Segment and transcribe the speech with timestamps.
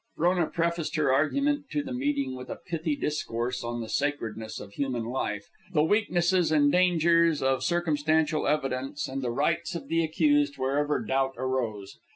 [0.17, 4.73] Frona prefaced her argument to the meeting with a pithy discourse on the sacredness of
[4.73, 10.57] human life, the weaknesses and dangers of circumstantial evidence, and the rights of the accused
[10.57, 11.99] wherever doubt arose.